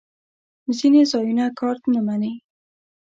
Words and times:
ځینې 0.77 1.01
ځایونه 1.11 1.45
کارت 1.59 1.83
نه 1.93 2.01
منی 2.07 2.33